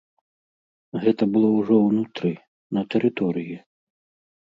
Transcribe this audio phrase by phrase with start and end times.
[1.03, 2.35] Гэта было ўжо ўнутры,
[2.79, 3.57] на тэрыторыі.